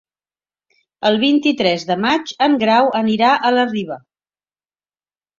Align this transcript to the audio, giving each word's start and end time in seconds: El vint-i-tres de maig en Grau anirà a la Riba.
El 1.09 1.17
vint-i-tres 1.23 1.83
de 1.89 1.97
maig 2.05 2.33
en 2.45 2.55
Grau 2.63 2.89
anirà 3.01 3.29
a 3.35 3.53
la 3.57 3.67
Riba. 3.73 3.99